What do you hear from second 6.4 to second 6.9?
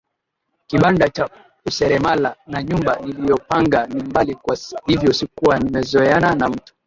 mtu